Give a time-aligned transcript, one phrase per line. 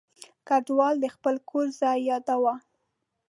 [0.47, 2.53] کډوال د خپل کور ځای یاداوه.